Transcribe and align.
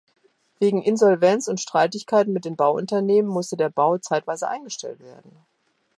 Wegen 0.57 0.81
Insolvenz 0.81 1.47
und 1.47 1.59
Streitigkeiten 1.61 2.33
mit 2.33 2.43
den 2.43 2.55
Bauunternehmen 2.55 3.29
musste 3.29 3.55
der 3.55 3.69
Bau 3.69 3.99
zeitweise 3.99 4.47
eingestellt 4.47 4.99
werden. 4.99 5.31